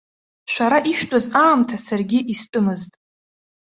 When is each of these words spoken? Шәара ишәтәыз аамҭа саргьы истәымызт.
Шәара 0.51 0.79
ишәтәыз 0.91 1.25
аамҭа 1.43 1.77
саргьы 1.85 2.19
истәымызт. 2.33 2.91